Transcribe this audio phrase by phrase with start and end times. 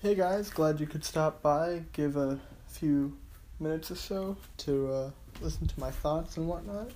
[0.00, 3.16] Hey guys, glad you could stop by, give a few
[3.58, 5.10] minutes or so to uh,
[5.40, 6.92] listen to my thoughts and whatnot.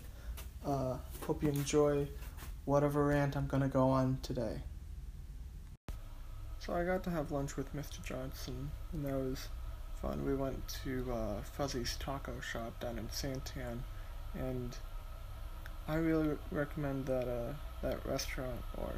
[0.64, 2.06] Uh, hope you enjoy
[2.64, 4.62] whatever rant I'm gonna go on today.
[6.60, 8.04] So I got to have lunch with Mr.
[8.04, 9.48] Johnson, and that was
[10.00, 10.24] fun.
[10.24, 13.78] We went to uh, Fuzzy's Taco Shop down in Santan,
[14.34, 14.76] and
[15.88, 18.92] I really recommend that uh, that restaurant or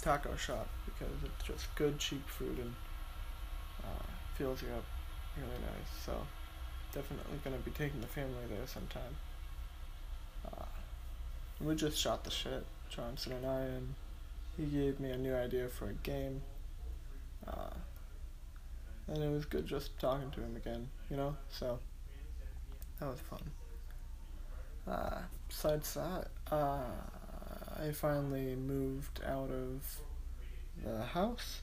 [0.00, 2.72] taco shop because it's just good, cheap food and
[4.36, 4.84] fills you up
[5.36, 6.04] really nice.
[6.04, 6.12] So
[6.92, 9.16] definitely gonna be taking the family there sometime.
[10.46, 10.64] Uh,
[11.60, 13.94] we just shot the shit, Johnson and I, and
[14.56, 16.42] he gave me a new idea for a game.
[17.46, 17.70] Uh,
[19.08, 21.36] and it was good just talking to him again, you know.
[21.50, 21.78] So
[23.00, 23.40] that was fun.
[24.86, 25.18] Uh,
[25.48, 26.84] besides that, uh,
[27.78, 30.00] I finally moved out of
[30.84, 31.62] the house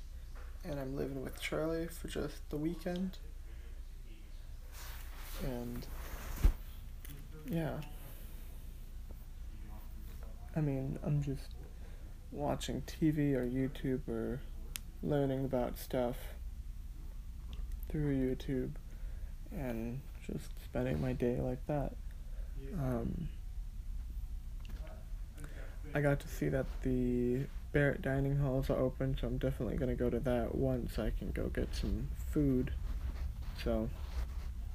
[0.66, 3.18] and I'm living with Charlie for just the weekend.
[5.44, 5.86] And
[7.50, 7.78] yeah.
[10.56, 11.56] I mean, I'm just
[12.32, 14.40] watching TV or YouTube or
[15.02, 16.16] learning about stuff
[17.90, 18.72] through YouTube
[19.52, 21.94] and just spending my day like that.
[22.80, 23.28] Um,
[25.94, 27.42] I got to see that the
[27.74, 31.32] Barrett dining halls are open, so I'm definitely gonna go to that once I can
[31.32, 32.72] go get some food.
[33.64, 33.90] So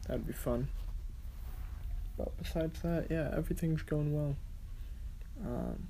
[0.06, 0.68] that'd be fun.
[2.16, 4.36] But besides that, yeah, everything's going well.
[5.46, 5.88] Um,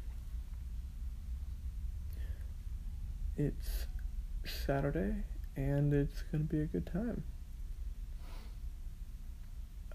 [3.38, 3.86] it's
[4.44, 5.14] Saturday,
[5.56, 7.24] and it's gonna be a good time.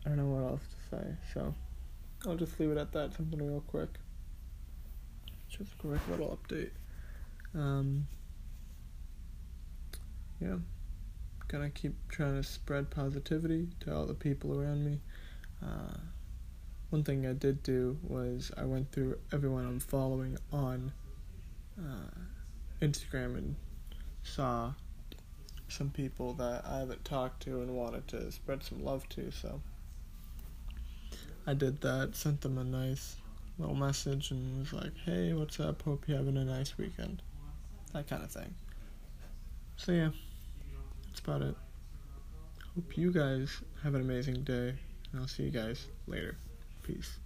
[0.03, 1.53] I don't know what else to say, so
[2.25, 3.13] I'll just leave it at that.
[3.13, 3.89] Something real quick.
[5.47, 6.71] Just a quick little update.
[7.55, 8.07] Um,
[10.41, 10.55] yeah,
[11.47, 14.99] gonna keep trying to spread positivity to all the people around me.
[15.63, 15.97] Uh,
[16.89, 20.91] one thing I did do was I went through everyone I'm following on
[21.79, 22.19] uh,
[22.81, 23.55] Instagram and
[24.23, 24.73] saw
[25.69, 29.61] some people that I haven't talked to and wanted to spread some love to, so
[31.47, 33.15] I did that, sent them a nice
[33.57, 35.81] little message, and was like, hey, what's up?
[35.81, 37.21] Hope you're having a nice weekend.
[37.93, 38.53] That kind of thing.
[39.77, 40.09] So, yeah,
[41.07, 41.55] that's about it.
[42.75, 44.73] Hope you guys have an amazing day,
[45.11, 46.35] and I'll see you guys later.
[46.81, 47.19] Peace.